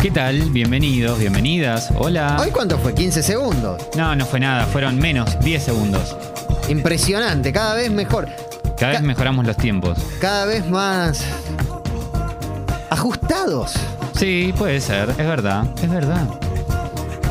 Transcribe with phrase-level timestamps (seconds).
[0.00, 0.48] ¿Qué tal?
[0.48, 1.90] Bienvenidos, bienvenidas.
[1.94, 2.38] Hola.
[2.40, 2.94] ¿Hoy cuánto fue?
[2.94, 3.82] 15 segundos.
[3.98, 6.16] No, no fue nada, fueron menos, 10 segundos.
[6.70, 8.26] Impresionante, cada vez mejor.
[8.78, 9.98] Cada vez mejoramos los tiempos.
[10.18, 11.22] Cada vez más
[12.88, 13.74] ajustados.
[14.16, 16.26] Sí, puede ser, es verdad, es verdad.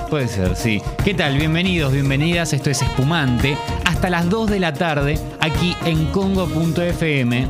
[0.07, 0.79] Puede ser, sí.
[1.03, 1.39] ¿Qué tal?
[1.39, 2.53] Bienvenidos, bienvenidas.
[2.53, 3.57] Esto es Espumante.
[3.85, 7.47] Hasta las 2 de la tarde, aquí en Congo.fm.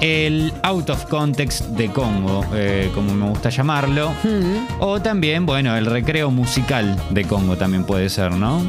[0.00, 4.12] El out of context de Congo, eh, como me gusta llamarlo.
[4.78, 8.62] O también, bueno, el recreo musical de Congo también puede ser, ¿no?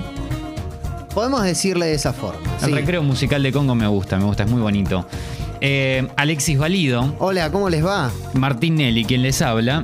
[1.14, 2.42] Podemos decirle de esa forma.
[2.62, 2.74] El sí.
[2.74, 5.06] recreo musical de Congo me gusta, me gusta, es muy bonito.
[5.62, 8.10] Eh, Alexis Valido, Hola, ¿cómo les va?
[8.34, 9.84] Martín Nelly, quien les habla.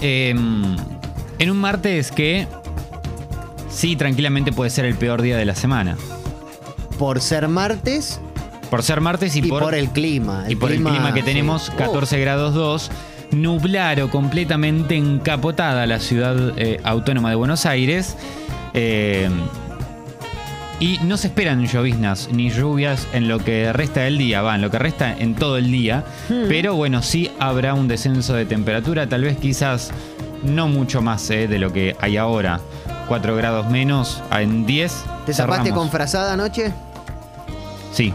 [0.00, 2.46] Eh, en un martes que
[3.68, 5.96] sí, tranquilamente puede ser el peor día de la semana.
[6.98, 8.20] Por ser martes
[8.70, 10.44] Por ser martes y, y, por, el clima.
[10.48, 12.90] y por el clima que tenemos, Oh, 14 grados 2.
[13.32, 18.16] Nublaro completamente encapotada la ciudad eh, autónoma de Buenos Aires.
[18.74, 19.28] Eh,
[20.80, 24.62] y no se esperan lloviznas ni lluvias en lo que resta del día, va, en
[24.62, 26.04] lo que resta en todo el día.
[26.28, 26.44] Hmm.
[26.48, 29.90] Pero bueno, sí habrá un descenso de temperatura, tal vez quizás
[30.44, 32.60] no mucho más eh, de lo que hay ahora.
[33.08, 34.92] 4 grados menos, en 10.
[35.26, 35.70] ¿Te zapaste cerramos.
[35.82, 36.72] con frazada anoche?
[37.92, 38.12] Sí,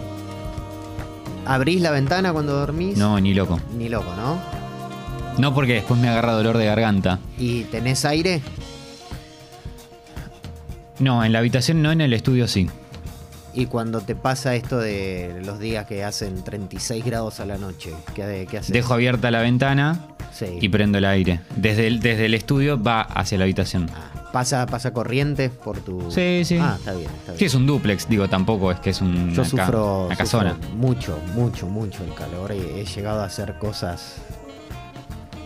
[1.46, 2.98] ¿Abrís la ventana cuando dormís?
[2.98, 3.60] no, ni loco.
[3.78, 4.40] Ni loco, ¿no?
[5.38, 7.20] No porque después me agarra dolor de garganta.
[7.38, 8.42] ¿Y tenés aire?
[11.00, 12.70] No, en la habitación no, en el estudio sí.
[13.56, 17.94] Y cuando te pasa esto de los días que hacen 36 grados a la noche,
[18.16, 18.72] ¿qué, qué haces?
[18.74, 20.58] Dejo abierta la ventana Sí.
[20.62, 21.42] y prendo el aire.
[21.56, 23.90] Desde el, desde el estudio va hacia la habitación.
[23.94, 26.10] Ah, ¿Pasa, ¿Pasa corriente por tu...?
[26.10, 26.58] Sí, sí.
[26.60, 27.38] Ah, está bien, está bien.
[27.38, 30.58] Sí, es un duplex, digo, tampoco es que es un, Yo sufro, una sufro casona.
[30.76, 32.52] mucho, mucho, mucho el calor.
[32.52, 34.16] He, he llegado a hacer cosas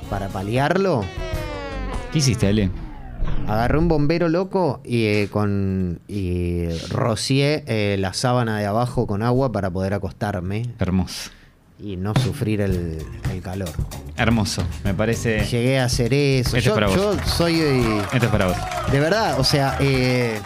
[0.10, 1.04] para paliarlo.
[2.14, 2.72] ¿Qué hiciste, Ale?
[3.46, 9.22] Agarré un bombero loco y eh, con y rocié eh, la sábana de abajo con
[9.22, 11.32] agua para poder acostarme Hermoso.
[11.80, 12.98] Y no sufrir el,
[13.32, 13.70] el calor.
[14.16, 14.64] Hermoso.
[14.84, 15.46] Me parece.
[15.46, 16.56] Llegué a hacer eso.
[16.56, 16.96] Esto es Yo, para vos.
[16.96, 17.60] yo soy
[18.14, 18.58] Esto es para vos.
[18.92, 20.40] de verdad, o sea, eh,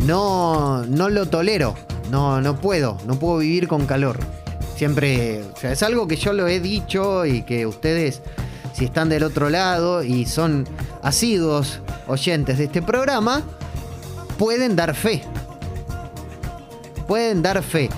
[0.00, 1.74] no, no lo tolero.
[2.10, 4.18] No, no puedo, no puedo vivir con calor.
[4.76, 8.20] Siempre, o sea, es algo que yo lo he dicho y que ustedes,
[8.74, 10.66] si están del otro lado y son
[11.02, 13.42] asiduos oyentes de este programa,
[14.38, 15.22] pueden dar fe.
[17.06, 17.88] Pueden dar fe.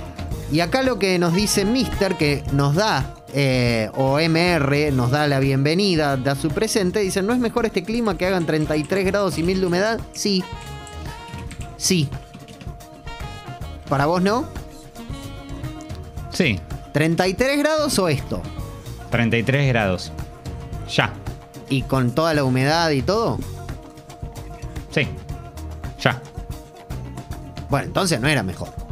[0.53, 5.27] Y acá lo que nos dice Mister, que nos da, eh, o MR, nos da
[5.27, 9.39] la bienvenida, da su presente, dice, ¿no es mejor este clima que hagan 33 grados
[9.39, 10.01] y mil de humedad?
[10.12, 10.45] Sí.
[11.77, 12.09] Sí.
[13.89, 14.49] ¿Para vos no?
[16.33, 16.61] Sí,
[16.93, 18.43] ¿33 grados o esto?
[19.11, 20.13] 33 grados.
[20.95, 21.13] Ya.
[21.69, 23.39] ¿Y con toda la humedad y todo?
[24.93, 25.09] Sí.
[26.01, 26.23] Ya.
[27.69, 28.85] Bueno, entonces no era mejor.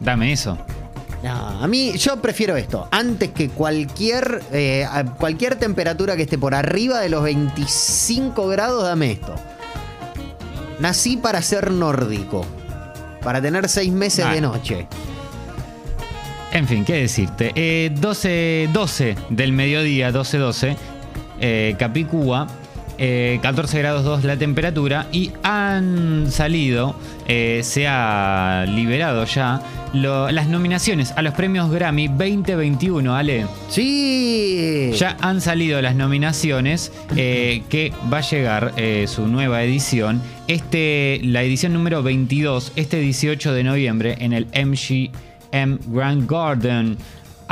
[0.00, 0.58] Dame eso.
[1.22, 1.30] No,
[1.62, 2.88] a mí yo prefiero esto.
[2.90, 4.86] Antes que cualquier, eh,
[5.18, 9.34] cualquier temperatura que esté por arriba de los 25 grados, dame esto.
[10.78, 12.46] Nací para ser nórdico.
[13.22, 14.32] Para tener seis meses Ah.
[14.32, 14.86] de noche.
[16.52, 17.52] En fin, ¿qué decirte?
[17.54, 20.74] Eh, 12, 12 del mediodía, 12-12,
[21.38, 22.46] eh, Capicúa,
[23.00, 26.94] eh, 14 grados 2 la temperatura y han salido,
[27.26, 29.60] eh, se ha liberado ya
[29.94, 33.46] lo- las nominaciones a los premios Grammy 2021, Ale.
[33.70, 34.92] Sí.
[34.96, 40.20] Ya han salido las nominaciones eh, que va a llegar eh, su nueva edición.
[40.46, 46.96] Este, la edición número 22, este 18 de noviembre en el MGM Grand Garden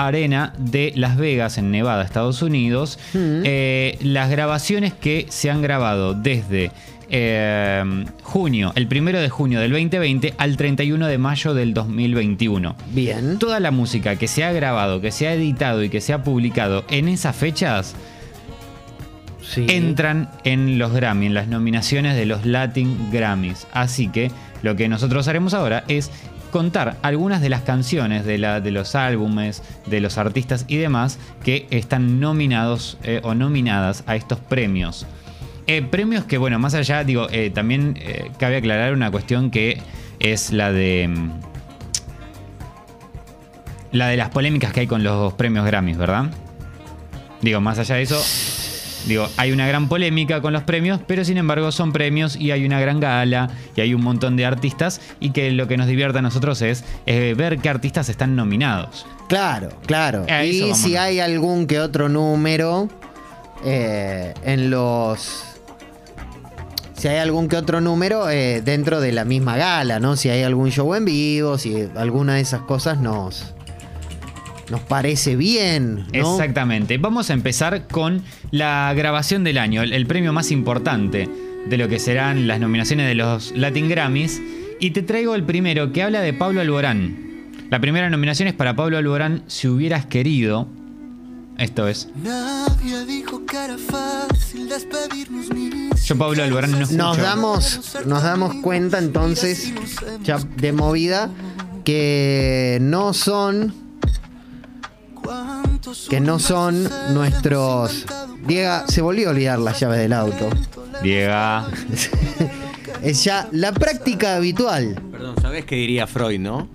[0.07, 2.99] Arena de Las Vegas, en Nevada, Estados Unidos.
[3.15, 3.43] Mm.
[3.45, 6.71] Eh, las grabaciones que se han grabado desde
[7.11, 13.39] eh, junio, el primero de junio del 2020 al 31 de mayo del 2021 Bien.
[13.39, 16.23] toda la música que se ha grabado, que se ha editado y que se ha
[16.23, 17.95] publicado en esas fechas
[19.41, 19.65] Sí.
[19.71, 23.67] entran en los Grammy, en las nominaciones de los Latin Grammys.
[23.73, 24.31] Así que
[24.63, 26.11] lo que nosotros haremos ahora es
[26.51, 31.19] contar algunas de las canciones de, la, de los álbumes, de los artistas y demás
[31.45, 35.07] que están nominados eh, o nominadas a estos premios.
[35.67, 37.99] Eh, premios que, bueno, más allá, digo, eh, también
[38.39, 39.81] cabe aclarar una cuestión que
[40.19, 41.09] es la de.
[41.09, 41.31] mm,
[43.93, 46.31] La de las polémicas que hay con los premios Grammys, ¿verdad?
[47.41, 48.23] Digo, más allá de eso.
[49.07, 52.67] Digo, hay una gran polémica con los premios, pero sin embargo son premios y hay
[52.67, 56.19] una gran gala y hay un montón de artistas y que lo que nos divierte
[56.19, 59.07] a nosotros es eh, ver qué artistas están nominados.
[59.29, 60.27] Claro, claro.
[60.45, 62.89] Y si hay algún que otro número
[63.65, 65.45] eh, en los.
[66.95, 70.17] Si hay algún que otro número eh, dentro de la misma gala, ¿no?
[70.17, 73.55] Si hay algún show en vivo, si alguna de esas cosas nos.
[74.71, 76.33] Nos parece bien, ¿no?
[76.33, 76.99] Exactamente.
[76.99, 81.29] Vamos a empezar con la grabación del año, el, el premio más importante
[81.69, 84.41] de lo que serán las nominaciones de los Latin Grammys.
[84.81, 87.29] Y te traigo el primero que habla de Pablo Alborán.
[87.71, 90.69] La primera nominación es para Pablo Alborán, Si hubieras querido.
[91.59, 92.09] Esto es.
[92.23, 96.97] Nadie dijo que era fácil despedirnos ni Yo Pablo Alborán no escucho.
[96.97, 99.73] Nos damos, nos damos cuenta entonces,
[100.23, 101.31] ya de movida,
[101.85, 103.75] que no son
[106.09, 108.07] que no son nuestros.
[108.47, 110.49] Diego, se volvió a olvidar las llaves del auto.
[111.03, 111.35] Diego.
[113.03, 115.01] Es ya la práctica habitual.
[115.13, 116.69] Perdón, ¿sabés qué diría Freud, no?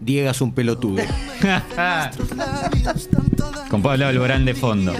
[0.00, 1.02] Diego es un pelotudo.
[3.70, 4.92] Con Pablo Alborán de fondo.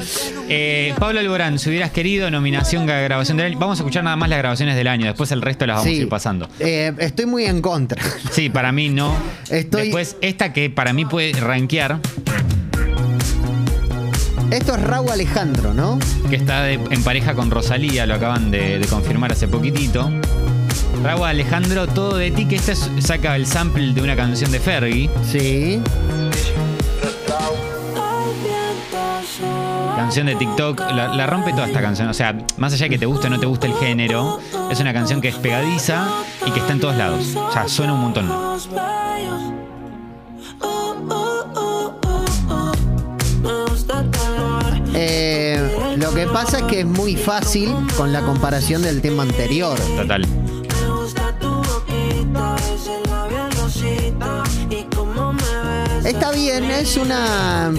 [0.48, 3.58] Eh, Pablo Alborán, si hubieras querido, nominación, grabación del año.
[3.58, 5.98] Vamos a escuchar nada más las grabaciones del año, después el resto las vamos Sí.
[5.98, 6.48] a ir pasando.
[6.60, 8.00] Eh, estoy muy en contra.
[8.30, 9.14] Sí, para mí no.
[9.50, 11.98] Estoy- Después, esta que para mí puede rankear,
[14.50, 15.98] Esto es Raúl Alejandro, ¿no?
[16.30, 20.10] que está de- en pareja con Rosalía, lo acaban de, de confirmar hace poquitito.
[21.02, 24.60] Raúl Alejandro, todo de ti, que esta es- saca el sample de una canción de
[24.60, 25.10] Fergie.
[25.24, 25.80] Sí.
[29.96, 32.08] Canción de TikTok, la, la rompe toda esta canción.
[32.08, 34.38] O sea, más allá de que te guste o no te guste el género,
[34.70, 36.06] es una canción que es pegadiza
[36.46, 37.34] y que está en todos lados.
[37.34, 38.28] O sea, suena un montón.
[46.36, 49.78] Pasa es que es muy fácil con la comparación del tema anterior.
[49.96, 50.22] Total.
[56.04, 57.72] Está bien, es una.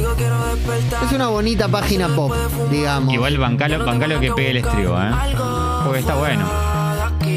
[1.05, 2.33] Es una bonita página pop,
[2.71, 3.13] digamos.
[3.13, 5.11] Igual bancalo, bancalo que pegue el estribo, ¿eh?
[5.83, 6.49] Porque está bueno.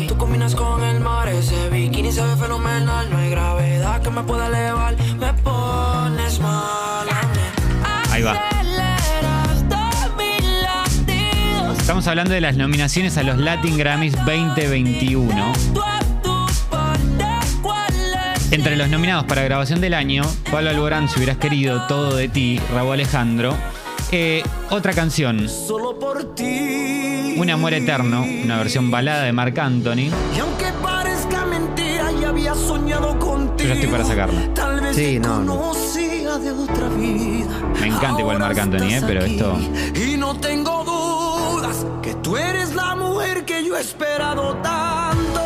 [0.09, 3.11] Tú combinas con el mar, ese bikini se ve fenomenal.
[3.11, 4.97] No hay gravedad que me pueda elevar.
[4.97, 8.11] Me pones mal a mí.
[8.11, 8.50] Ahí va.
[11.91, 15.53] Estamos hablando de las nominaciones a los Latin Grammys 2021.
[15.75, 17.27] Tú a tu parte,
[17.61, 17.93] ¿cuál
[18.37, 18.53] es?
[18.53, 20.23] Entre los nominados para grabación del año,
[20.53, 23.57] Pablo Alborán, si hubieras querido, Todo de ti, Raúl Alejandro.
[24.13, 27.35] Eh, otra canción, Solo por ti.
[27.37, 30.13] Un amor eterno, una versión balada de Marc Anthony.
[30.37, 33.59] Y aunque parezca mentira, ya había soñado contigo.
[33.59, 34.55] Yo ya estoy para sacarla.
[34.55, 35.73] Tal vez Sí, no, no.
[36.39, 37.51] de otra vida.
[37.81, 39.59] Me encanta igual Marc Anthony, eh, pero esto-
[43.81, 45.41] he esperado tanto.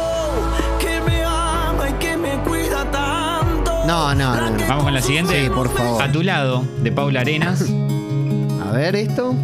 [0.80, 3.72] Que me ama y que me cuida tanto.
[3.86, 4.68] No, no, no, no.
[4.68, 5.44] Vamos con la siguiente.
[5.44, 6.02] Sí, por favor.
[6.02, 7.64] A tu lado, de Paula Arenas.
[8.66, 9.34] A ver esto.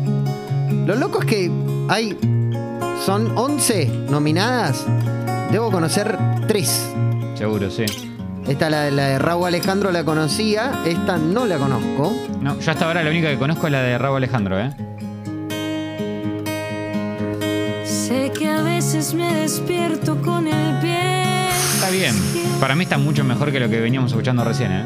[0.86, 1.50] Lo loco es que
[1.88, 2.18] hay.
[3.04, 4.84] Son 11 nominadas.
[5.52, 6.90] Debo conocer 3.
[7.34, 7.84] Seguro, sí.
[8.48, 10.82] Esta, la, la de Raúl Alejandro, la conocía.
[10.84, 12.12] Esta no la conozco.
[12.40, 14.70] No, yo hasta ahora la única que conozco es la de Raúl Alejandro, ¿eh?
[18.92, 21.48] Veces me despierto con el pie.
[21.74, 22.12] Está bien.
[22.58, 24.84] Para mí está mucho mejor que lo que veníamos escuchando recién, ¿eh?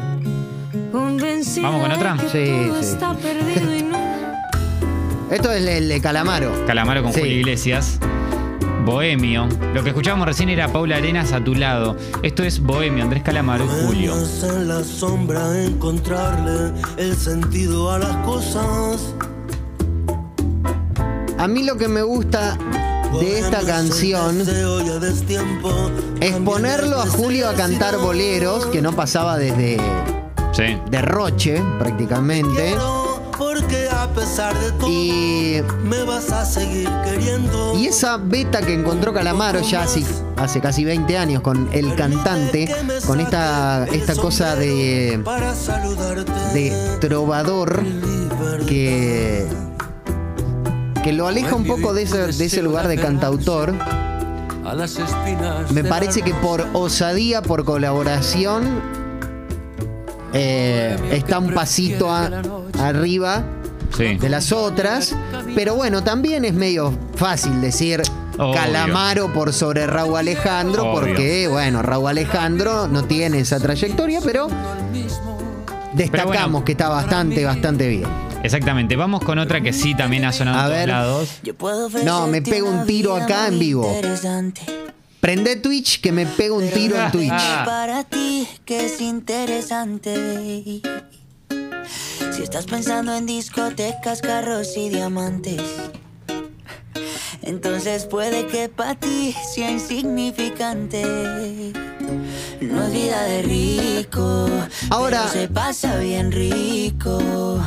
[0.91, 2.15] Convencida ¿Vamos con otra?
[2.31, 2.89] Sí, todo sí.
[2.91, 3.97] está perdido y no.
[5.31, 6.51] Esto es el de Calamaro.
[6.67, 7.21] Calamaro con Sí.
[7.21, 7.97] Julio Iglesias.
[8.85, 9.47] Bohemio.
[9.73, 11.97] Lo que escuchábamos recién era Paula Arenas a tu lado.
[12.21, 14.11] Esto es Bohemio, Andrés Calamaro y Julio.
[14.11, 19.15] Podemos en la sombra encontrarle el sentido a las cosas.
[21.39, 22.55] A mí lo que me gusta
[23.19, 24.41] de esta canción
[26.21, 29.77] es ponerlo a Julio a cantar boleros, que no pasaba desde
[30.53, 30.77] Sí.
[30.89, 32.49] Derroche, prácticamente.
[32.55, 37.73] quiero, Porque a pesar de todo, Y, me vas a seguir queriendo.
[37.75, 40.05] y esa beta que encontró Calamaro ya hace,
[40.37, 42.73] hace casi 20 años con el cantante,
[43.05, 46.31] con esta, esta cosa de, Para saludarte.
[46.53, 47.83] de trovador
[48.65, 49.45] que,
[51.05, 53.73] que lo aleja un poco de ese, de ese lugar de cantautor.
[55.71, 58.81] Me parece que por osadía, por colaboración,
[60.33, 62.29] eh, está un pasito a-
[62.79, 63.43] arriba
[63.95, 64.15] Sí.
[64.17, 65.15] de las otras.
[65.53, 68.01] Pero bueno, también es medio fácil decir
[68.39, 68.53] Obvio.
[68.55, 70.93] Calamaro por sobre Raúl Alejandro, Obvio.
[70.93, 74.47] porque, porque, bueno, Raúl Alejandro no tiene esa trayectoria, pero
[75.93, 76.65] destacamos Pero bueno.
[76.65, 78.24] que está bastante, bastante bien.
[78.45, 78.95] Exactamente.
[78.95, 80.89] Vamos con otra que sí también ha sonado A en todos ver.
[80.89, 81.29] lados.
[81.43, 83.91] Yo puedo No, me pego un tiro acá en vivo.
[85.19, 87.65] Prende Twitch que me pego un tiro en Twitch.
[87.65, 90.81] Para ti que es interesante.
[92.31, 95.61] Si estás pensando en discotecas, carros y diamantes.
[97.45, 101.03] Entonces puede que para ti sea insignificante.
[102.61, 104.49] No es vida de rico.
[104.89, 107.19] Ahora- pero se pasa bien rico.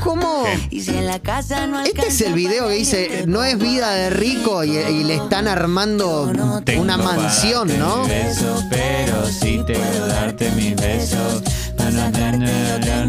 [0.02, 0.44] ¿Cómo?
[0.70, 3.92] Y si en la casa no Este es el video que dice, no es vida
[3.92, 6.30] de rico y, y le están armando
[6.64, 8.04] Tengo una mansión, ¿no?
[8.06, 11.42] besos, pero sí te puedo darte mis besos.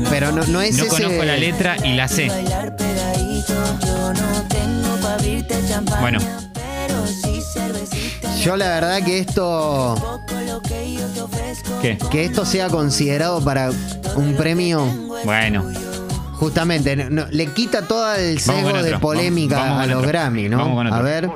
[0.09, 0.88] Pero no, no es No ese...
[0.88, 2.27] conozco la letra y la sé.
[2.27, 2.75] Bailar
[8.43, 9.96] Yo la verdad que esto...
[11.81, 11.98] Que.
[11.98, 11.98] ¿Qué?
[12.10, 13.69] Que esto sea considerado para
[14.15, 14.86] un premio,
[15.25, 15.65] Bueno,
[16.34, 20.08] justamente, no- no, le quita todo el sesgo de polémica Vamos- vamos a los.
[20.08, 20.58] Grammy, ¿no?
[20.60, 21.00] Vamos con otro.
[21.00, 21.29] A ver,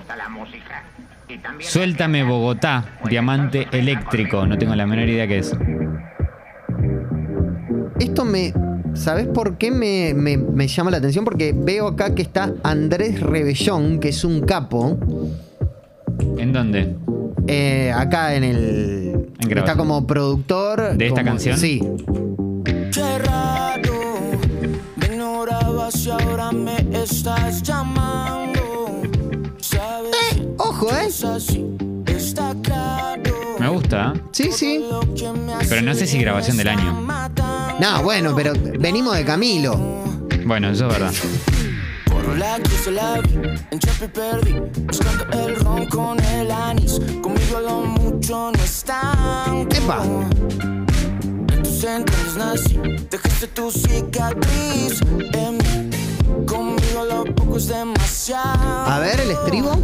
[1.60, 4.46] suéltame Bogotá, diamante eléctrico.
[4.46, 5.54] No tengo la menor idea qué es.
[8.00, 8.54] esto me...
[8.96, 11.26] ¿Sabes por qué me, me- me llama la atención?
[11.26, 15.00] Porque veo acá que está Andrés Rebellón, que es un capo,
[16.38, 16.96] ¿En dónde?
[17.48, 18.58] eh, acá en el...
[19.40, 19.60] En grabación.
[19.60, 20.96] está como productor.
[20.98, 21.58] ¿De esta como- canción?
[21.58, 21.82] Sí.
[22.94, 23.94] Qué raro,
[24.96, 29.02] me ignorabas y ahora me estás llamando.
[29.60, 30.12] Sabes,
[30.58, 31.08] Ojo, ¿eh?
[32.08, 33.34] está claro.
[33.60, 34.20] Me gusta, ¿eh?
[34.32, 34.86] Sí, sí.
[35.70, 37.06] Pero no sé si grabación del año.
[37.80, 39.76] No, bueno, pero venimos de Camilo.
[40.46, 41.14] Bueno, eso es verdad.
[42.34, 43.36] Por la que se la vi,
[43.70, 44.54] en Chapi perdí,
[44.88, 47.00] buscando el ron con el anís.
[47.22, 49.76] Conmigo lo mucho no es tanto.
[49.76, 50.02] Epa.
[50.04, 52.80] En tus entrañas nací,
[53.12, 55.00] dejaste tu cicatriz
[55.34, 55.96] en mí.
[56.48, 58.88] Conmigo lo poco es demasiado.
[58.92, 59.80] A ver, el estribo.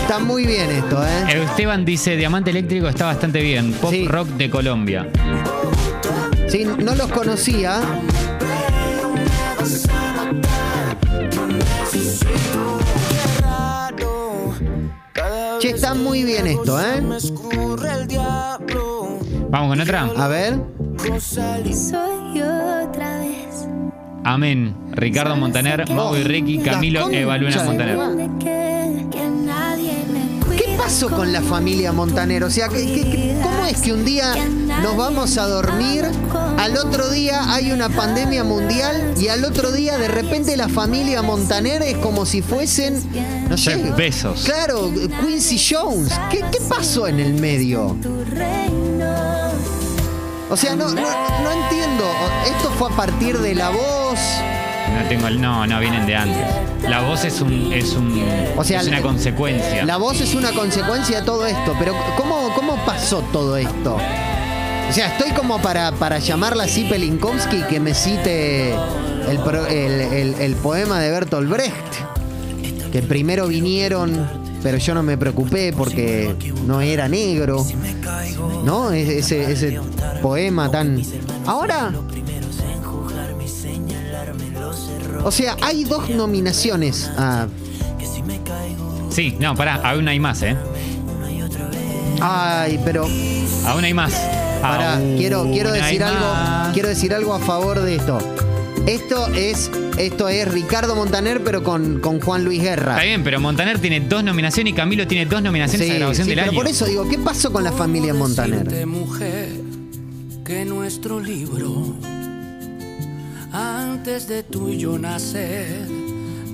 [0.00, 1.42] Está muy bien esto, ¿eh?
[1.44, 3.72] Esteban dice, Diamante Eléctrico está bastante bien.
[3.74, 4.08] Pop Sí.
[4.08, 5.06] rock de Colombia.
[6.50, 7.80] Sí, no los conocía.
[15.60, 17.00] Che, está muy bien esto, ¿eh?
[19.50, 20.10] Vamos con otra.
[20.16, 20.58] A ver.
[21.20, 23.66] Soy otra vez.
[24.24, 24.74] Amén.
[24.92, 27.98] Ricardo Montaner, Mau y Ricky, Camilo, concha Eva Luna de Montaner.
[30.56, 32.44] ¿Qué pasó con la familia Montaner?
[32.44, 34.34] O sea, ¿qué- qué- qué- ¿cómo es que un día
[34.82, 36.04] nos vamos a dormir,
[36.58, 41.20] al otro día hay una pandemia mundial y al otro día de repente la familia
[41.20, 43.02] Montaner es como si fuesen,
[43.50, 44.44] no sé, Bezos.
[44.44, 44.90] Claro,
[45.20, 46.10] Quincy Jones.
[46.30, 47.96] ¿Qué, qué pasó en el medio?
[50.48, 52.04] O sea, no, no, no entiendo.
[52.46, 54.18] Esto fue a partir de la voz.
[54.94, 55.40] No tengo el.
[55.40, 56.46] No, no, vienen de antes.
[56.88, 57.72] La voz es un.
[57.72, 58.22] es un.
[58.56, 59.84] O sea, es una la- consecuencia.
[59.84, 61.74] La voz es una consecuencia de todo esto.
[61.78, 63.96] Pero ¿cómo, cómo pasó todo esto?
[64.88, 68.72] O sea, estoy como para, para llamarla así Pelinkovsky que me cite
[69.28, 72.90] el, pro- el- el- el poema de Bertolt Brecht.
[72.90, 74.26] Que primero vinieron,
[74.64, 76.34] pero yo no me preocupé porque
[76.66, 77.64] no era negro.
[78.64, 78.90] ¿No?
[78.90, 79.80] Ese, ese
[80.20, 81.00] poema tan.
[81.46, 81.92] Ahora.
[85.24, 87.46] O sea, hay dos nominaciones a.
[89.10, 90.56] Sí, no, pará, aún hay más, ¿eh?
[92.20, 93.06] Ay, pero.
[93.66, 94.12] Aún hay más.
[94.60, 96.20] Pará, Aún quiero, quiero hay decir algo.
[96.20, 96.72] más.
[96.72, 98.18] Quiero decir algo a favor de esto.
[98.86, 99.70] Esto es.
[99.98, 102.92] Esto es Ricardo Montaner, pero con, con Juan Luis Guerra.
[102.92, 106.24] Está bien, pero Montaner tiene dos nominaciones y Camilo tiene dos nominaciones Sí, a grabación
[106.24, 106.58] sí, del pero año.
[106.58, 108.86] por eso digo, ¿qué pasó con la familia Montaner?
[108.86, 109.50] Mujer,
[110.42, 111.94] que nuestro libro,
[114.00, 115.86] antes de tú y yo nacer,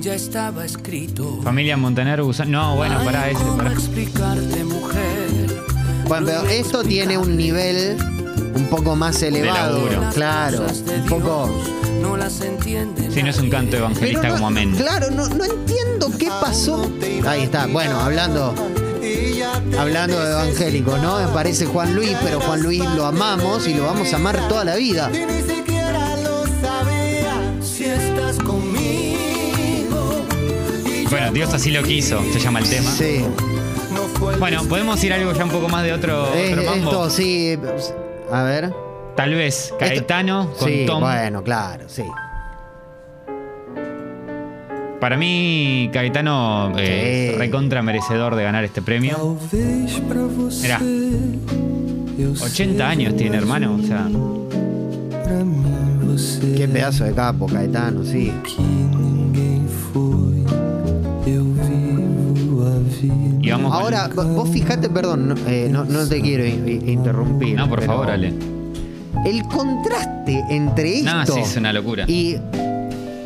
[0.00, 1.38] ya estaba escrito.
[1.45, 2.50] Familia Montaner Gusano.
[2.50, 3.73] No, bueno, pará, Ay, ese, ¿Cómo pará.
[3.73, 5.29] explicarte, mujer?
[6.09, 7.97] Bueno, pero esto tiene un nivel
[8.53, 9.88] un poco más elevado.
[10.12, 11.49] Claro, un poco.
[12.03, 13.12] No las entienden.
[13.12, 14.75] Si no es un canto evangelista no- como amén.
[14.75, 16.91] Claro, no, no entiendo qué pasó.
[17.29, 18.57] Ahí está, bueno, hablando.
[19.79, 21.17] Hablando de evangélicos, ¿no?
[21.19, 24.75] Aparece Juan Luis, pero Juan Luis lo amamos y lo vamos a amar toda la
[24.75, 25.12] vida.
[31.33, 32.90] Dios así lo quiso, se llama el tema.
[32.90, 33.25] Sí.
[34.38, 36.90] Bueno, podemos ir a algo ya un poco más de otro, Es- otro mambo.
[36.90, 37.56] esto sí.
[38.33, 38.73] A ver.
[39.16, 41.00] Tal vez Caetano con sí, Tom.
[41.00, 42.02] bueno, claro, sí.
[45.00, 47.38] Para mí, Caetano eh, Sí.
[47.38, 49.37] recontra merecedor de ganar este premio.
[50.62, 50.80] Mirá.
[52.18, 53.78] Eu 80 años tiene, hermano.
[53.83, 54.09] O sea,
[56.56, 58.33] Qué pedazo de capo, Caetano, sí.
[63.47, 66.69] Y vamos con- Ahora, vo- vos fijate, perdón, no, eh, no, no te quiero in-
[66.69, 67.57] in- interrumpir.
[67.57, 68.33] No, por favor, Ale.
[69.25, 72.05] El contraste entre esto No, sí, es una locura.
[72.07, 72.37] y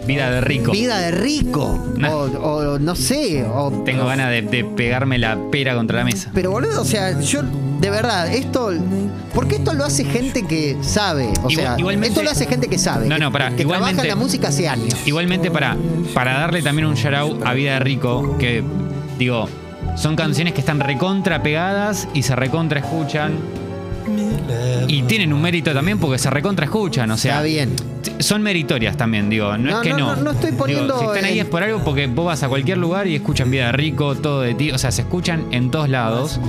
[0.06, 0.72] Vida de rico.
[0.72, 2.10] vida de rico, No.
[2.20, 6.30] o, o no sé, o Tengo ganas de, de pegarme la pera contra la mesa.
[6.34, 7.42] Pero boludo, o sea, yo
[7.80, 8.70] de verdad, esto.
[9.34, 11.28] Porque esto lo hace gente que sabe.
[11.44, 13.06] O Igual- sea, igualmente- esto lo hace gente que sabe.
[13.08, 14.94] No, que- no, pará, Que trabaja igualmente- en la música hace años.
[15.06, 15.76] Igualmente, para,
[16.12, 18.62] para darle también un shout out a Vida de Rico, que
[19.18, 19.48] digo,
[20.00, 23.34] son canciones que están recontra pegadas y se recontra escuchan.
[24.88, 27.32] Y tienen un mérito también porque se recontra escuchan, o sea.
[27.34, 27.76] Está bien.
[28.18, 30.30] Son meritorias también, digo, no, No, es que no, no.
[30.30, 33.06] estoy Digo, poniendo si están ahí es por algo porque vos vas a cualquier lugar
[33.06, 36.40] y escuchan Vida Rico, todo de ti, o sea, se escuchan en todos lados.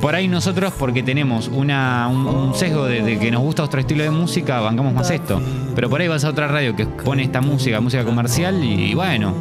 [0.00, 3.78] Por ahí nosotros, porque tenemos una, un, un sesgo de, de que nos gusta otro
[3.80, 5.40] estilo de música, bancamos más esto.
[5.76, 9.34] Pero por ahí vas a otra radio que pone esta música, música comercial, y, bueno,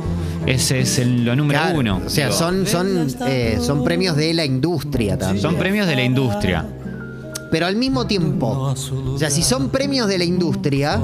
[0.48, 2.02] ese es el- lo número Claro, uno.
[2.06, 5.42] O sea, Digo, son, son, eh, son premios de la industria también.
[5.42, 6.66] son premios de la industria.
[7.52, 11.00] Pero al mismo tiempo, o sea, si son premios de la industria,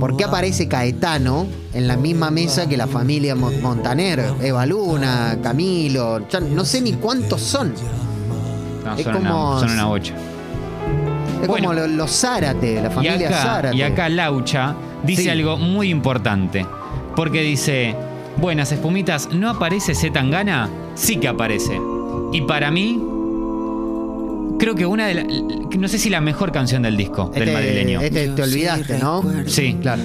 [0.00, 4.24] ¿por qué aparece Caetano en la misma mesa que la familia Mo- Montaner?
[4.42, 6.20] Eva Luna, Camilo,
[6.52, 7.72] no sé ni cuántos son.
[8.84, 10.14] No, Es son, como- una, son una bocha.
[11.42, 11.68] Es Bueno.
[11.68, 13.76] como lo- los Zárate, la Y familia acá, Zárate.
[13.76, 14.74] y acá Laucha
[15.04, 15.28] dice Sí.
[15.28, 16.66] algo muy importante.
[17.14, 17.94] Porque dice,
[18.38, 20.68] buenas espumitas, ¿no aparece Z Tangana?
[20.94, 21.80] Sí que aparece.
[22.32, 23.00] Y para mí,
[24.58, 25.26] creo que una de las...
[25.78, 28.00] No sé si la mejor canción del disco, del Este- madrileño.
[28.00, 29.22] este te olvidaste, ¿no?
[29.46, 29.76] Sí.
[29.80, 30.02] Claro.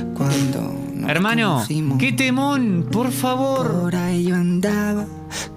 [1.08, 3.82] Hermano, conocimos, qué temón, por favor.
[3.82, 5.08] Por ahí yo andaba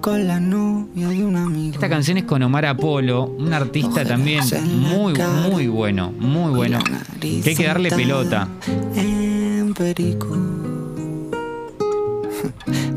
[0.01, 1.75] con la novia de un amigo.
[1.75, 5.13] Esta canción es con Omar Apolo, un artista también muy,
[5.51, 6.79] muy bueno, muy bueno.
[7.19, 8.47] Que hay que darle pelota.
[8.95, 10.35] En Perico.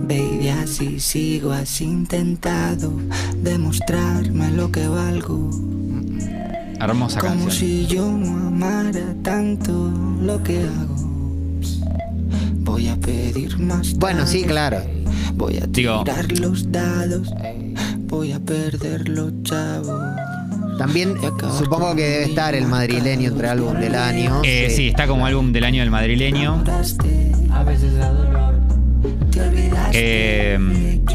[0.08, 2.92] Baby, así sigo, has intentado
[3.42, 5.50] demostrarme lo que valgo.
[6.80, 7.50] Hermosa Como canción.
[7.52, 9.72] si yo no amara tanto
[10.22, 10.96] lo que hago.
[12.60, 13.94] Voy a pedir más.
[13.94, 14.78] Bueno, sí, claro.
[15.34, 17.28] Voy a Digo- tirar los dados.
[18.06, 20.00] Voy a perder los chavos.
[20.78, 21.16] También
[21.58, 24.40] supongo que debe estar el madrileño entre álbum del año.
[24.44, 26.64] Eh, sí, está como álbum del año del madrileño.
[27.52, 28.37] A veces olvidaste.
[29.92, 30.58] Eh,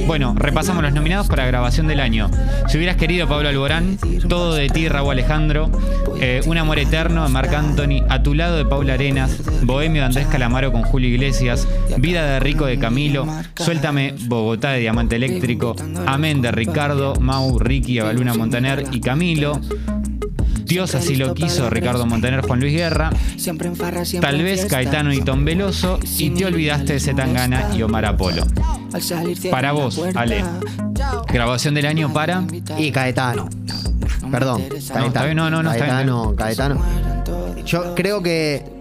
[0.07, 2.29] bueno, repasamos los nominados para grabación del año.
[2.67, 5.71] Si hubieras querido, Pablo Alborán, Todo de ti, Raúl Alejandro,
[6.19, 10.07] eh, Un amor eterno de Marc Anthony, A tu lado de Paula Arenas, Bohemio de
[10.07, 11.67] Andrés Calamaro con Julio Iglesias,
[11.97, 17.99] Vida de Rico de Camilo, Suéltame Bogotá de Diamante Eléctrico, Amén de Ricardo, Mau, Ricky,
[17.99, 19.59] Avaluna Montaner y Camilo,
[20.73, 23.11] Dios así lo quiso, Ricardo Montaner, Juan Luis Guerra,
[24.19, 24.65] Tal vez.
[24.65, 28.43] Caetano y Tom Veloso, y te olvidaste de Zetangana y Omar Apolo.
[29.51, 30.01] Para vos.
[30.15, 30.43] Ale.
[31.31, 32.43] Grabación del año para.
[32.79, 33.49] Y Caetano.
[34.31, 34.63] Perdón.
[34.95, 35.95] No, está bien, no, no, no, está bien.
[35.95, 36.81] Caetano, Caetano.
[37.63, 38.72] Yo creo que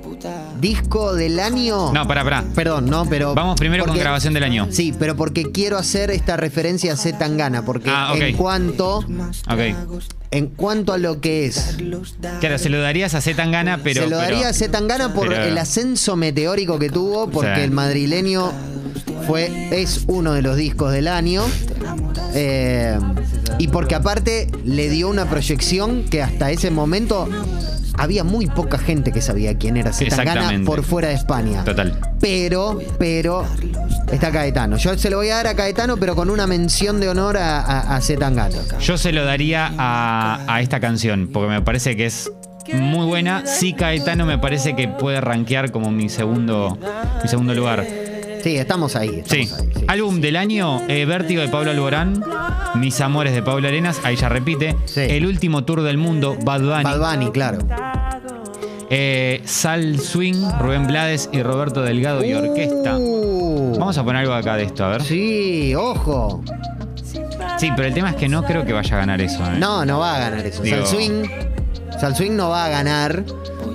[0.61, 1.93] disco del año.
[1.93, 2.45] No, pará, pará.
[2.55, 3.35] Perdón, no, pero.
[3.35, 4.69] Vamos primero con grabación del año.
[4.71, 9.61] Sí, pero porque quiero hacer esta referencia a Z Tangana, porque Ah, en cuanto Ok.
[10.31, 11.77] en cuanto a lo que es,
[12.41, 14.05] Claro, se lo darías a Zetangana, pero.
[14.05, 17.65] se lo daría pero- a Z Tangana por pero- el ascenso meteórico que tuvo, porque
[17.65, 18.51] el madrileño
[19.27, 21.43] fue es uno de los discos del año.
[22.35, 22.99] eh,
[23.59, 27.29] y porque aparte le dio una proyección que hasta ese momento
[27.99, 30.67] había muy poca gente que sabía quién era Z Tangana Exactamente.
[30.67, 31.63] por fuera de España.
[31.65, 31.99] Total.
[32.21, 33.47] Pero, pero,
[34.11, 34.77] está Caetano.
[34.79, 37.61] Yo se lo voy a dar a Caetano, pero con una mención de honor a,
[37.61, 38.57] a, a Zetangana.
[38.81, 42.31] Yo se lo daría a, a esta canción, porque me parece que es
[42.73, 43.45] muy buena.
[43.47, 46.79] Sí, Caetano me parece que puede rankear como mi segundo,
[47.23, 47.85] mi segundo lugar.
[48.43, 49.23] Sí, estamos ahí.
[49.27, 49.37] Sí.
[49.37, 49.85] ahí, sí.
[49.89, 52.23] Álbum del año, eh, Vértigo de Pablo Alborán,
[52.75, 54.77] Mis Amores de Pablo Arenas, ahí ya repite.
[54.85, 55.01] Sí.
[55.03, 56.83] El último tour del mundo, Bad Bunny.
[56.85, 57.59] Bad Bunny, claro.
[58.91, 62.99] Eh, Sal Swing, Rubén Blades y Roberto Delgado y Orquesta.
[62.99, 65.03] Uh, Vamos a poner algo acá de esto, a ver.
[65.03, 66.43] Sí, ojo.
[67.59, 69.43] Sí, pero el tema es que no creo que vaya a ganar eso.
[69.47, 69.57] ¿eh?
[69.59, 70.63] No, no va a ganar eso.
[70.63, 71.31] Digo- Salswing,
[72.01, 73.25] Salswing no va a ganar,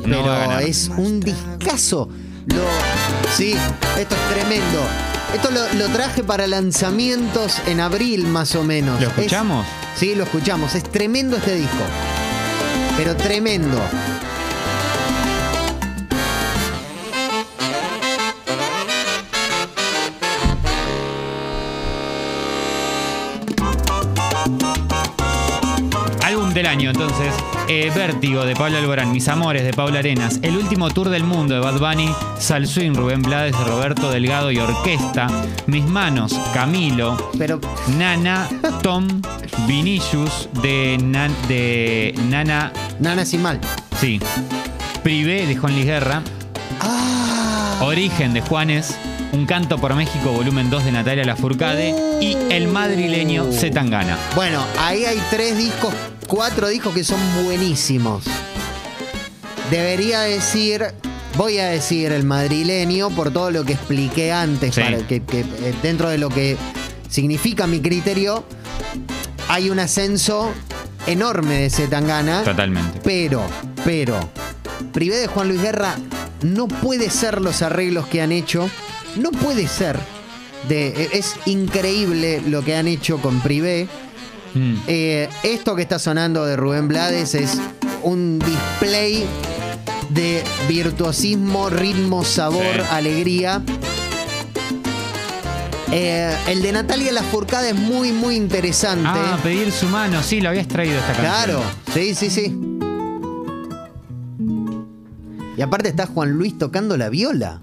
[0.03, 0.62] pero a ganar.
[0.63, 2.10] es un discazo.
[2.47, 2.62] Lo,
[3.38, 3.56] sí,
[3.97, 4.82] esto es tremendo.
[5.34, 9.00] Esto lo, lo traje para lanzamientos en abril más o menos.
[9.02, 9.65] ¿Lo Es- escuchamos?
[9.95, 10.73] sí, lo escuchamos.
[10.76, 11.84] Es tremendo este disco.
[12.97, 13.80] Pero tremendo.
[26.57, 27.33] Del año, entonces,
[27.67, 31.53] eh, Vértigo de Pablo Alborán, Mis Amores de Paula Arenas, El último tour del mundo
[31.53, 35.27] de Bad Bunny, Sal Swing, Rubén Blades de Roberto Delgado y Orquesta,
[35.67, 37.59] Mis Manos, Camilo, Pero
[37.97, 38.47] Nana,
[38.81, 39.07] Tom,
[39.67, 43.59] Vinicius de, Nan- de Nana, Nana sin mal.
[43.99, 44.19] sí,
[45.03, 46.21] Privé de Juan Luis Guerra,
[46.81, 47.79] Ah.
[47.81, 48.97] Origen de Juanes,
[49.33, 54.17] Un canto por México, volumen 2 de Natalia Lafourcade y El madrileño Zetangana.
[54.35, 55.93] Bueno, ahí hay tres discos,
[56.27, 58.23] cuatro discos que son buenísimos.
[59.71, 60.85] Debería decir,
[61.35, 64.81] voy a decir el madrileño por todo lo que expliqué antes, Sí.
[64.81, 66.57] para que, que, eh, dentro de lo que
[67.09, 68.45] significa mi criterio,
[69.49, 70.51] hay un ascenso
[71.05, 72.43] enorme de Zetangana.
[72.43, 72.99] Totalmente.
[73.03, 73.41] Pero,
[73.83, 74.17] pero,
[74.93, 75.95] Privé de Juan Luis Guerra
[76.43, 78.69] no puede ser los arreglos que han hecho.
[79.15, 79.99] No puede ser.
[80.67, 83.87] De, e, es increíble lo que han hecho con Privé.
[84.53, 84.75] Mm.
[84.88, 87.57] Eh, esto que está sonando de Rubén Blades es
[88.03, 89.25] un display
[90.10, 92.81] de virtuosismo, ritmo, sabor, Sí.
[92.91, 93.62] alegría.
[95.91, 99.07] Eh, el de Natalia Lafourcade es muy, muy interesante.
[99.10, 101.25] Ah, pedir su mano, sí, lo habías traído esta canción.
[101.25, 101.62] Claro,
[101.93, 102.55] sí, sí, sí.
[105.57, 107.60] Y aparte está Juan Luis tocando la viola.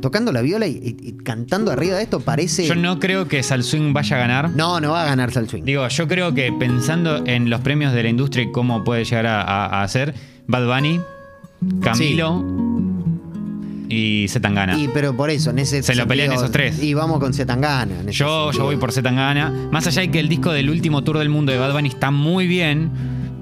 [0.00, 2.66] Tocando la viola y, y- y cantando arriba de esto parece...
[2.66, 4.50] Yo no creo que Salswing vaya a ganar.
[4.50, 5.62] No, no va a ganar Sal Swing.
[5.64, 9.26] Digo, yo creo que pensando en los premios de la industria y cómo puede llegar
[9.28, 10.14] a, ser,
[10.46, 11.00] Bad Bunny,
[11.80, 12.44] Camilo
[13.88, 14.78] y Zetangana.
[14.78, 16.82] Y pero por eso, en ese Se lo pelean esos tres.
[16.82, 18.10] Y vamos con Zetangana.
[18.10, 19.52] Yo, yo voy por Zetangana.
[19.70, 22.10] Más allá de que el disco del último tour del mundo de Bad Bunny está
[22.10, 22.90] muy bien.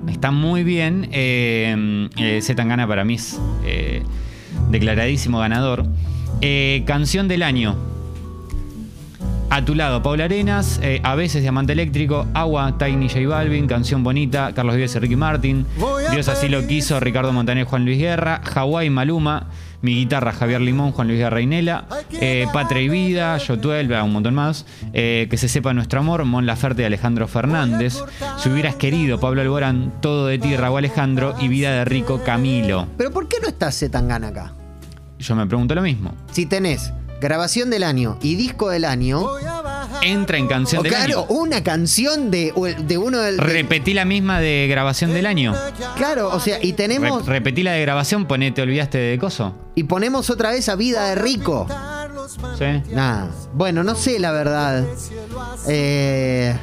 [0.08, 1.08] Está muy bien.
[1.12, 4.02] Eh, eh, Zetangana para mí es eh,
[4.70, 5.86] declaradísimo ganador.
[6.40, 7.76] Eh, canción del año.
[9.50, 14.04] A tu lado, Paula Arenas, eh, A veces Diamante Eléctrico, Agua, Tiny J Balvin, Canción
[14.04, 15.66] Bonita, Carlos Vives y Ricky Martin,
[16.12, 19.46] Dios así lo quiso, Ricardo Montaner, Juan Luis Guerra, Hawái, Maluma,
[19.80, 21.86] Mi Guitarra, Javier Limón, Juan Luis Guerra Inela,
[22.20, 26.44] eh, Patria y Vida, Yotuel, un montón más, eh, Que se sepa nuestro amor, Mon
[26.44, 27.98] Laferte y Alejandro Fernández,
[28.36, 32.86] Si hubieras querido, Pablo Alborán, Todo de ti, Raúl Alejandro y Vida de Rico, Camilo.
[32.98, 34.57] Pero ¿por qué no está Zetangana acá?
[35.18, 36.14] Yo me pregunto lo mismo.
[36.32, 39.26] Si tenés grabación del año y disco del año,
[40.00, 41.40] Entra en canción o del claro, año.
[41.40, 42.52] una canción de,
[42.86, 43.36] de uno del...
[43.36, 45.54] de- Repetí la misma de grabación del año.
[45.96, 47.26] claro, o sea, y Re- tenemos...
[47.26, 49.54] repetí la de grabación, poné, te olvidaste de coso.
[49.74, 51.66] Y ponemos otra vez a Vida de Rico.
[52.56, 52.82] Sí.
[52.92, 53.30] Nada.
[53.54, 54.84] Bueno, no sé la verdad.
[55.68, 56.54] Eh,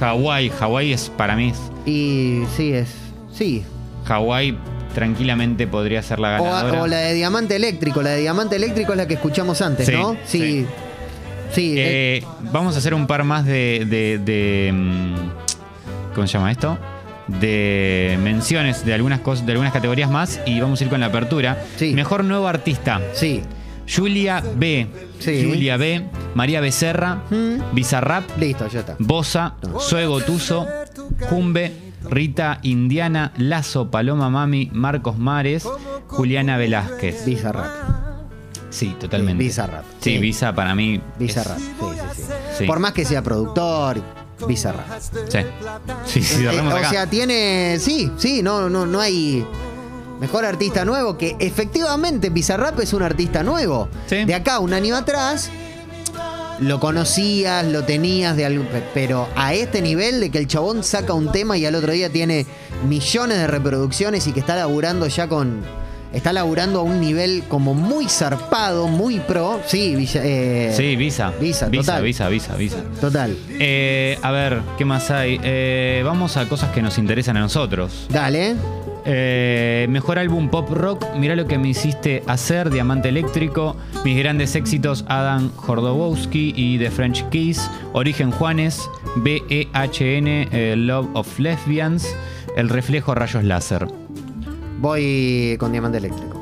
[0.00, 1.50] Hawái, Hawái es para mí.
[1.50, 2.88] es- y sí, es...
[3.32, 3.64] Sí.
[4.06, 4.58] Hawái
[4.96, 6.82] tranquilamente podría ser la ganadora.
[6.82, 8.00] o la de Diamante Eléctrico.
[8.00, 10.16] La de Diamante Eléctrico es la que escuchamos antes, Sí, ¿no?
[10.24, 10.66] Sí.
[11.52, 11.74] Sí.
[11.78, 13.84] eh, Eh, vamos a hacer un par más de.
[13.86, 15.14] de, de, mm,
[16.14, 16.78] ¿Cómo se llama esto?
[17.28, 21.06] De menciones de algunas cosas, de algunas categorías más y vamos a ir con la
[21.06, 21.62] apertura.
[21.76, 21.92] Sí.
[21.92, 23.00] Mejor nuevo artista.
[23.12, 23.42] sí.
[23.88, 24.88] Julia B.
[25.20, 25.44] Sí.
[25.48, 26.02] Julia B.
[26.34, 27.22] María Becerra.
[27.30, 27.72] Mm.
[27.74, 28.24] Bizarrap.
[28.36, 28.96] Listo, ya está.
[28.98, 30.66] Bosa, Zoe Gotuso,
[31.30, 31.70] Jumbe,
[32.10, 35.66] Rita Indiana, Lazo, Paloma Mami, Marcos Mares,
[36.08, 37.24] Juliana Velázquez.
[37.24, 37.66] Bizarrap.
[38.70, 39.42] Sí, totalmente.
[39.42, 39.84] Bizarrap.
[40.00, 40.18] Sí, Sí.
[40.18, 40.96] Visa para mí.
[40.96, 41.58] es- Bizarrap.
[41.58, 42.22] Sí, sí, sí.
[42.58, 42.64] Sí.
[42.66, 44.00] Por más que sea productor,
[44.46, 44.86] Bizarrap.
[45.00, 45.38] Sí.
[46.04, 46.90] Sí, sí, Eh, cerramos o acá.
[46.90, 47.78] sea, tiene.
[47.80, 49.46] Sí, sí, no, no, no hay.
[50.20, 53.88] Mejor artista nuevo, que efectivamente Bizarrap es un artista nuevo.
[54.06, 54.24] Sí.
[54.24, 55.50] De acá, un año atrás,
[56.60, 58.64] lo conocías, lo tenías de algo.
[58.94, 62.10] Pero a este nivel de que el chabón saca un tema y al otro día
[62.10, 62.46] tiene
[62.88, 65.62] millones de reproducciones y que está laburando ya con.
[66.12, 69.60] Está laburando a un nivel como muy zarpado, muy pro.
[69.66, 71.32] Sí, Villa- eh, sí, Visa.
[71.38, 72.02] Visa, Visa, total.
[72.04, 72.76] Visa, Visa, Visa.
[73.00, 73.36] Total.
[73.50, 75.38] Eh, a ver, ¿qué más hay?
[75.42, 78.06] Eh, vamos a cosas que nos interesan a nosotros.
[78.08, 78.54] Dale.
[79.08, 84.56] Eh, mejor álbum pop rock, Mirá lo que me hiciste hacer, Diamante Eléctrico, mis grandes
[84.56, 92.16] éxitos Adam Jordowski y The French Kiss, Origen Juanes, BEHN, eh, Love of Lesbians,
[92.56, 93.86] El Reflejo Rayos Láser.
[94.80, 96.34] Voy con Diamante Eléctrico.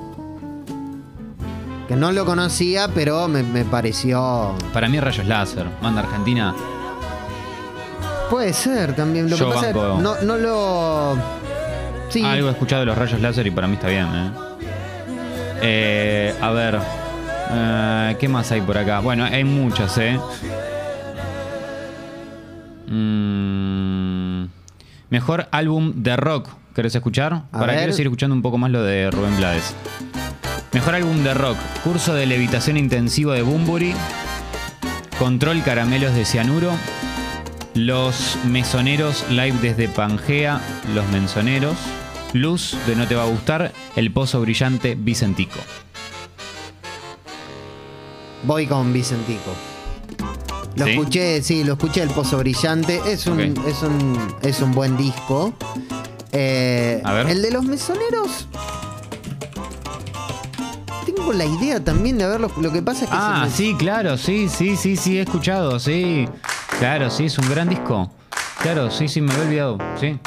[1.87, 4.55] Que no lo conocía, pero me, me pareció.
[4.73, 6.55] Para mí Rayos Láser, manda Argentina.
[8.31, 9.29] Puede ser también.
[9.29, 11.44] Lo Yo que pasa es banco- no, no lo.
[12.15, 12.25] Sí.
[12.25, 14.07] Algo he escuchado de los Rayos Láser y para mí está bien.
[14.07, 14.31] ¿eh?
[15.63, 16.79] Eh, a ver,
[17.51, 19.01] eh, ¿qué más hay por acá?
[19.01, 20.17] Bueno, hay muchas, ¿eh?
[22.87, 24.45] Mm,
[25.11, 26.51] mejor álbum de rock.
[26.73, 27.33] ¿Querés escuchar?
[27.33, 27.79] A Para ver.
[27.79, 29.75] quiero seguir escuchando un poco más lo de Rubén Blades.
[30.73, 31.57] Mejor álbum de rock.
[31.83, 33.93] Curso de levitación intensivo de Bumburi.
[35.19, 36.71] Control caramelos de cianuro.
[37.75, 40.61] Los Mesoneros live desde Pangea,
[40.95, 41.77] Los Mensoneros.
[42.35, 45.59] Luz de No Te Va a Gustar, El Pozo Brillante Vicentico.
[48.43, 49.53] Voy con Vicentico.
[50.77, 50.91] Lo ¿Sí?
[50.91, 53.01] escuché, sí, lo escuché el Pozo Brillante.
[53.07, 55.55] Es un, es un, es un buen disco.
[56.33, 57.29] Eh, A ver.
[57.31, 58.49] El de los mesoneros.
[61.07, 62.51] Tengo la idea también de verlo.
[62.61, 65.79] Lo que pasa es que Ah, me- sí, claro, sí, sí, sí, sí, he escuchado,
[65.79, 66.29] sí.
[66.81, 68.11] Claro, sí, es un gran disco.
[68.61, 70.19] Claro, sí, sí, me había olvidado, sí.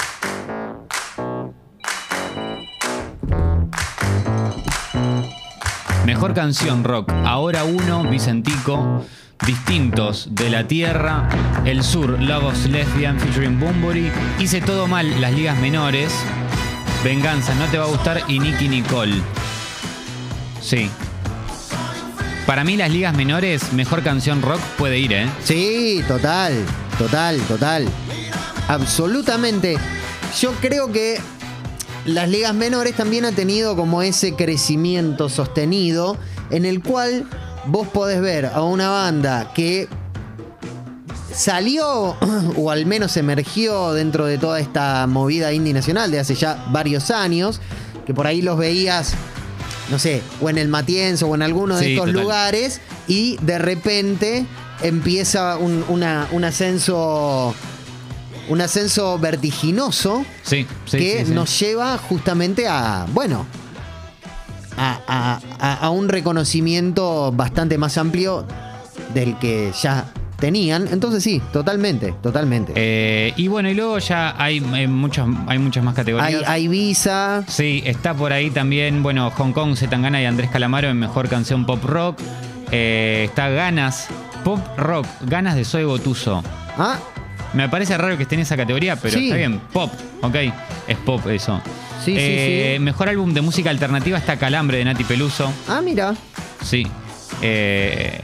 [6.17, 9.05] Mejor canción rock, ahora uno, Vicentico,
[9.45, 11.29] Distintos de la Tierra,
[11.63, 16.11] El Sur, Love of Lesbian featuring Bumburi, Hice todo mal, las ligas menores,
[17.03, 19.21] Venganza, no te va a gustar y Nicky Nicole.
[20.59, 20.89] Sí.
[22.47, 25.29] Para mí las ligas menores, mejor canción rock puede ir, ¿eh?
[25.43, 26.65] Sí, total,
[26.97, 27.87] total, total.
[28.67, 29.77] Absolutamente.
[30.41, 31.19] Yo creo que
[32.07, 36.17] las ligas menores también ha tenido como ese crecimiento sostenido
[36.49, 37.25] en el cual
[37.67, 39.87] vos podés ver a una banda que
[41.33, 42.15] salió
[42.57, 47.11] o al menos emergió dentro de toda esta movida indie nacional de hace ya varios
[47.11, 47.61] años,
[48.05, 49.13] que por ahí los veías,
[49.91, 52.21] no sé, o en el Matienzo o en alguno de Sí, estos total.
[52.23, 54.45] lugares y de repente
[54.81, 57.53] empieza un, una- un ascenso
[58.49, 60.97] un ascenso vertiginoso Sí, sí.
[60.97, 63.45] que sí, nos lleva justamente a, bueno,
[64.77, 68.45] a, a- a- a un reconocimiento bastante más amplio
[69.13, 70.05] del que ya
[70.39, 70.87] tenían.
[70.91, 72.73] Entonces sí, totalmente, totalmente.
[72.75, 76.43] Eh, y bueno, y luego ya hay, hay muchas, hay muchas más categorías.
[76.47, 80.99] hay Visa, Sí, está por ahí también, bueno, Hong Kong, Zetangana y Andrés Calamaro en
[80.99, 82.19] Mejor Canción Pop Rock.
[82.71, 84.07] Eh, está Ganas,
[84.43, 86.43] Pop Rock, Ganas de Soy Gotuso.
[86.77, 86.97] ah,
[87.57, 89.25] Me parece raro que esté en esa categoría, pero Sí.
[89.25, 89.59] está bien.
[89.73, 89.91] Pop,
[90.21, 90.35] ok.
[90.87, 91.59] Es pop eso.
[92.03, 92.79] Sí, sí, Eh, sí.
[92.83, 95.51] Mejor álbum de música alternativa está Calambre de Nati Peluso.
[95.67, 96.13] ah, mira.
[96.63, 96.87] Sí.
[97.41, 98.21] Eh,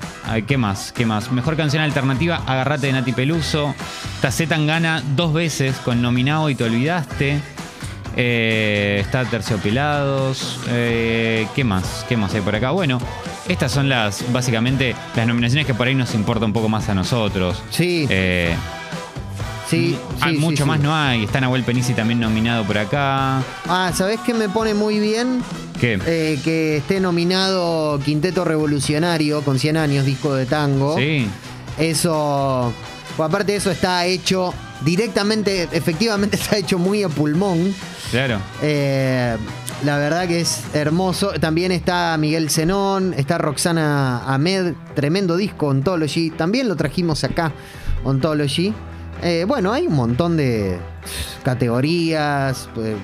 [0.47, 0.91] ¿Qué más?
[0.93, 1.31] ¿Qué más?
[1.31, 3.75] Mejor canción alternativa, Agarrate de Nati Peluso.
[4.21, 7.39] Está Tangana dos veces con Nominado y Te Olvidaste.
[8.15, 10.59] Eh, está Terciopelados.
[10.69, 12.05] Eh, ¿Qué más?
[12.07, 12.71] ¿Qué más hay por acá?
[12.71, 12.99] Bueno,
[13.49, 16.93] estas son las, básicamente, las nominaciones que por ahí nos importa un poco más a
[16.95, 17.61] nosotros.
[17.71, 18.55] Sí, Eh,
[19.73, 21.23] sí, hay sí, mucho sí, más no hay.
[21.23, 23.43] Está Nahuel Penisi también nominado por acá.
[23.67, 25.43] Ah, ¿sabés qué me pone muy bien?
[25.79, 25.99] ¿Qué?
[26.05, 30.97] Eh, que esté nominado Quinteto Revolucionario con 100 años, disco de tango.
[30.97, 31.27] Sí.
[31.77, 32.73] Eso,
[33.17, 34.53] pues aparte de eso está hecho
[34.85, 37.73] directamente, efectivamente está hecho muy a pulmón.
[38.11, 38.39] Claro.
[38.61, 39.35] Eh,
[39.83, 41.31] la verdad que es hermoso.
[41.39, 46.29] También está Miguel Zenón, está Roxana Ahmed, tremendo disco, Ontology.
[46.29, 47.51] También lo trajimos acá,
[48.03, 48.73] Ontology.
[49.23, 50.77] Eh, bueno, hay un montón de
[51.43, 52.95] categorías, pues,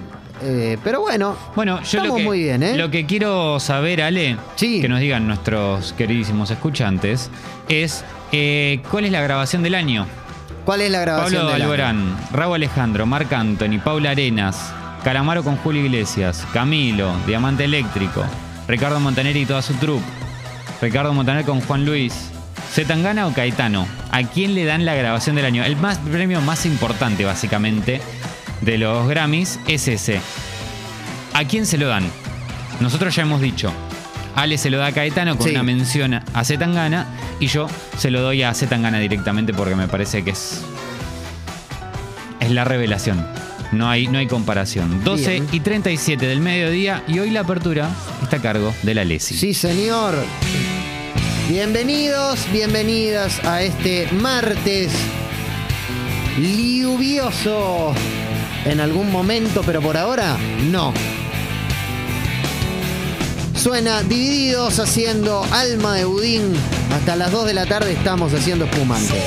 [0.41, 2.75] eh, pero bueno, Bueno, yo lo que, muy bien, ¿eh?
[2.77, 4.81] lo que quiero saber, Ale, Sí.
[4.81, 7.29] que nos digan nuestros queridísimos escuchantes,
[7.67, 10.05] es eh, cuál es la grabación del año.
[10.65, 11.71] ¿cuál es la grabación Pablo del año?
[11.71, 14.71] Alborán, Raúl Alejandro, Marc Anthony, Paula Arenas,
[15.03, 18.23] Calamaro con Julio Iglesias, Camilo, Diamante Eléctrico,
[18.67, 20.03] Ricardo Montaner y toda su troupe,
[20.81, 22.29] Ricardo Montaner con Juan Luis,
[22.71, 23.87] Zetangana o Caetano.
[24.11, 25.63] ¿A quién le dan la grabación del año?
[25.63, 28.01] El más, premio más importante, básicamente,
[28.61, 30.21] de los Grammys es ese.
[31.33, 32.05] ¿A quién se lo dan?
[32.79, 33.71] Nosotros ya hemos dicho.
[34.35, 35.53] Ale se lo da a Caetano con Sí.
[35.53, 37.07] una mención a Zetangana
[37.39, 40.61] y yo se lo doy a Zetangana directamente porque me parece que es
[42.39, 43.25] es la revelación.
[43.73, 45.03] No hay, no hay comparación.
[45.03, 45.47] 12 Bien.
[45.51, 47.89] y 37 del mediodía y hoy la apertura
[48.23, 49.35] está a cargo de la Lesi.
[49.35, 50.15] Sí, señor.
[51.49, 54.91] Bienvenidos, bienvenidas a este martes
[56.37, 57.91] lluvioso
[58.65, 60.37] en algún momento, pero por ahora
[60.69, 60.93] no.
[63.55, 66.53] Suena divididos haciendo alma de budín.
[66.93, 69.19] Hasta las 2 de la tarde estamos haciendo espumante.